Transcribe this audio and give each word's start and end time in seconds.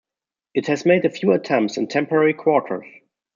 It 0.55 0.65
has 0.65 0.83
made 0.83 1.05
a 1.05 1.11
few 1.11 1.31
attempts 1.31 1.77
in 1.77 1.85
temporary 1.87 2.33
quarters. 2.33 2.87